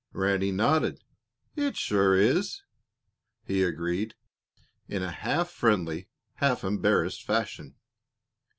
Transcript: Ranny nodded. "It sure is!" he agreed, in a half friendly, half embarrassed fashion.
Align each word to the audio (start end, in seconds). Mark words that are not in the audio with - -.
Ranny 0.13 0.51
nodded. 0.51 1.03
"It 1.55 1.77
sure 1.77 2.15
is!" 2.15 2.63
he 3.43 3.61
agreed, 3.61 4.15
in 4.87 5.03
a 5.03 5.11
half 5.11 5.51
friendly, 5.51 6.07
half 6.37 6.63
embarrassed 6.63 7.21
fashion. 7.21 7.75